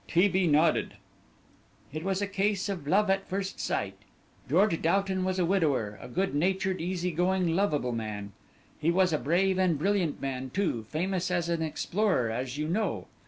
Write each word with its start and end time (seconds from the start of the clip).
T. 0.07 0.27
B. 0.27 0.47
nodded. 0.47 0.95
"It 1.93 2.03
was 2.03 2.23
a 2.23 2.27
case 2.27 2.69
of 2.69 2.87
love 2.87 3.07
at 3.11 3.29
first 3.29 3.59
sight. 3.59 3.95
George 4.49 4.81
Doughton 4.81 5.23
was 5.23 5.37
a 5.37 5.45
widower, 5.45 5.99
a 6.01 6.07
good 6.07 6.33
natured, 6.33 6.81
easy 6.81 7.11
going, 7.11 7.55
lovable 7.55 7.91
man. 7.91 8.31
He 8.79 8.89
was 8.89 9.13
a 9.13 9.19
brave 9.19 9.59
and 9.59 9.77
brilliant 9.77 10.19
man 10.19 10.49
too, 10.49 10.87
famous 10.89 11.29
as 11.29 11.49
an 11.49 11.61
explorer 11.61 12.31
as 12.31 12.57
you 12.57 12.67
know. 12.67 13.05